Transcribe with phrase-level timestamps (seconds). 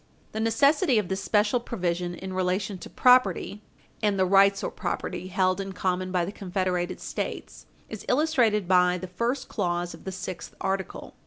[0.31, 3.61] 441 The necessity of this special provision in relation to property
[4.01, 8.97] and the rights or property held in common by the confederated States is illustrated by
[8.97, 11.13] the first clause of the sixth article.